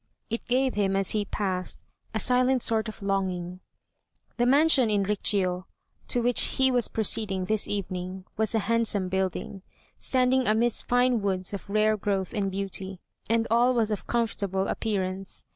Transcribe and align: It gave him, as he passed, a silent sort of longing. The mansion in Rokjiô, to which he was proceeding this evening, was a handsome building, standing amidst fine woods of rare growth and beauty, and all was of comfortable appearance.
It 0.31 0.47
gave 0.47 0.73
him, 0.73 0.95
as 0.95 1.11
he 1.11 1.25
passed, 1.25 1.85
a 2.11 2.19
silent 2.19 2.63
sort 2.63 2.89
of 2.89 3.03
longing. 3.03 3.59
The 4.37 4.47
mansion 4.47 4.89
in 4.89 5.03
Rokjiô, 5.05 5.65
to 6.07 6.19
which 6.23 6.57
he 6.57 6.71
was 6.71 6.87
proceeding 6.87 7.45
this 7.45 7.67
evening, 7.67 8.25
was 8.35 8.55
a 8.55 8.59
handsome 8.65 9.09
building, 9.09 9.61
standing 9.99 10.47
amidst 10.47 10.87
fine 10.87 11.21
woods 11.21 11.53
of 11.53 11.69
rare 11.69 11.97
growth 11.97 12.33
and 12.33 12.49
beauty, 12.49 12.99
and 13.29 13.45
all 13.51 13.75
was 13.75 13.91
of 13.91 14.07
comfortable 14.07 14.67
appearance. 14.69 15.45